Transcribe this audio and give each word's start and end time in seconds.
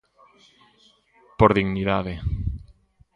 Por 1.39 1.51
dignidade. 1.59 2.13